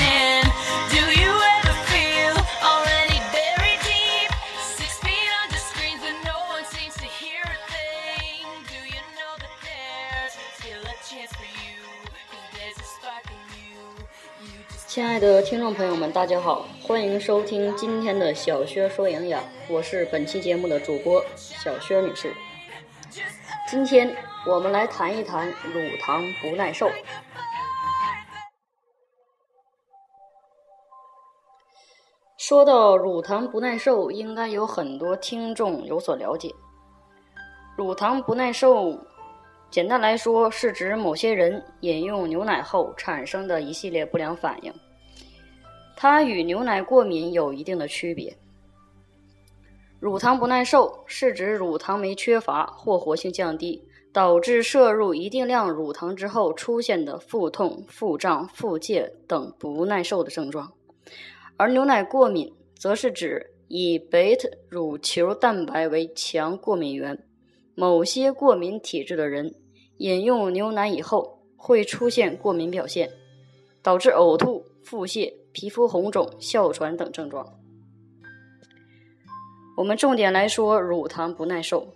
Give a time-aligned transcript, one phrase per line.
[14.93, 22.35] 亲爱的听众朋友们，大家好，欢迎收听今天的小薛说营养，我是本期节目的主播小薛女士。
[23.69, 24.13] 今天
[24.45, 26.91] 我们来谈一谈乳糖不耐受。
[32.37, 36.53] 说到乳糖不耐受，应该有很多听众有所了解。
[37.77, 38.99] 乳糖不耐受，
[39.71, 44.73] 简单来说是指某些人饮用牛奶后产生的一系列不良反应。
[45.95, 48.35] 它与牛奶过敏有一定的区别。
[49.97, 60.69] 乳糖不耐受是指乳糖酶缺乏或活性降低，导致摄入一定量乳糖之后出现的腹痛、腹胀、腹泻等不耐受的症状。
[61.55, 67.17] 而牛奶过敏则是指以贝塔乳球蛋白为强过敏源。
[67.73, 69.55] 某些过敏体质的人
[70.01, 73.11] 饮用牛奶以后会出现过敏表现，
[73.83, 77.47] 导致呕吐、腹泻、皮肤红肿、哮喘等症状。
[79.77, 81.87] 我们重点来说乳糖不耐受。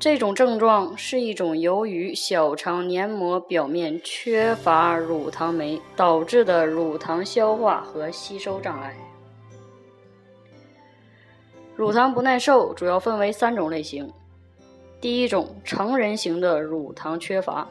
[0.00, 9.11] 这种症状是一种由于小肠黏膜表面缺乏乳糖酶导致的乳糖消化和吸收障碍。
[11.82, 14.08] 乳糖不耐受主要分为三种类型。
[15.00, 17.68] 第一种，成人型的乳糖缺乏。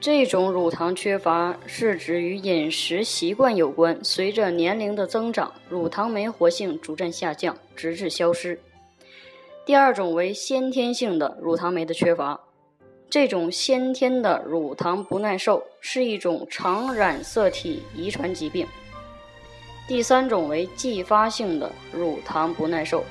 [0.00, 8.60] 这种乳糖缺乏是指与饮食习惯有关，随着年龄的增长，乳糖酶活性逐渐下降，直至消失。
[9.64, 12.40] 第二种为先天性的乳糖酶的缺乏。
[13.08, 18.66] 这种先天的乳糖不耐受是一种常染色体遗传疾病。
[19.90, 23.02] 第三种为继发性的乳糖不耐受。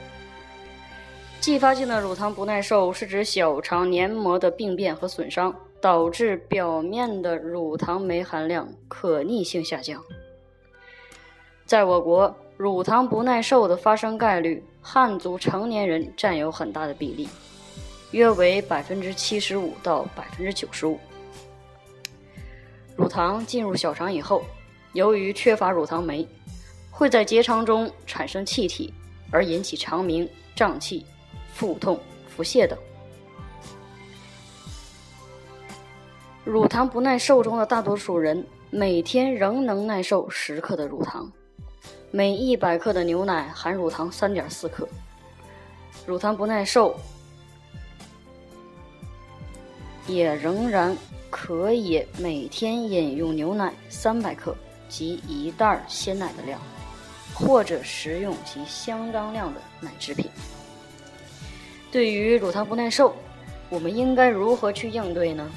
[1.42, 10.02] 继发性的乳糖不耐受是指小肠黏膜的病变和损伤，导致表面的乳糖酶含量可逆性下降。
[11.66, 17.28] 在我国，乳糖不耐受的发生概率，汉族成年人占有很大的比例，
[18.12, 20.98] 约为百分之七十五到百分之九十五。
[22.96, 24.42] 乳糖进入小肠以后，
[24.94, 26.26] 由于缺乏乳糖酶。
[27.00, 28.94] 会在结肠中产生气体，
[29.32, 31.06] 而引起肠鸣、胀气、
[31.54, 32.78] 腹痛、腹泻等。
[36.44, 41.32] 乳糖不耐受中的大多数人每天仍能耐受十克的乳糖，
[42.12, 44.86] 每一百克的牛奶含乳糖三点四克。
[46.06, 46.94] 乳糖不耐受
[50.06, 50.94] 也仍然
[51.30, 54.54] 可以每天饮用牛奶三百克
[54.90, 56.60] 及一袋鲜奶的量。
[57.40, 60.30] 或者食用其相当量的奶制品。
[61.90, 63.16] 对于乳糖不耐受，
[63.70, 65.50] 我们应该如何去应对呢？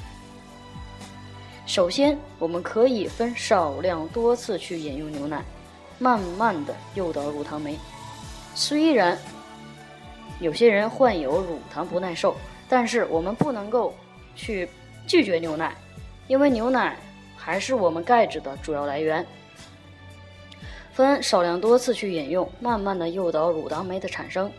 [1.65, 5.43] 首先，我们可以分少量多次去饮用牛奶，
[5.99, 7.77] 慢慢的诱导乳糖酶。
[8.55, 9.17] 虽然
[10.39, 12.35] 有些人患有乳糖不耐受，
[12.67, 13.93] 但是我们不能够
[14.35, 14.67] 去
[15.05, 15.75] 拒绝牛奶，
[16.27, 16.97] 因为牛奶
[17.35, 19.25] 还是我们钙质的主要来源。
[20.93, 24.51] 分少量多次去饮用，慢慢的诱导乳糖酶的产生。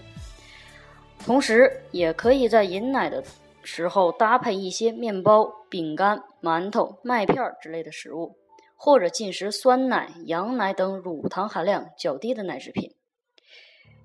[1.25, 3.22] 同时，也可以在饮奶的
[3.62, 8.37] 时候搭配一些面包、饼干、馒头、麦片之类的食物，
[8.77, 12.93] 或者进食酸奶、羊奶等乳糖含量较低的奶制品。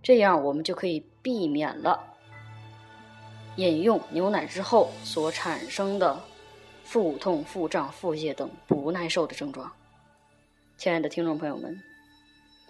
[0.03, 1.99] 这样，我们就可以避免了
[3.57, 6.17] 饮用牛奶之后所产生的
[6.83, 9.69] 腹痛、腹胀、腹泻等不耐受的症状。
[10.77, 11.88] 亲爱的听众朋友们。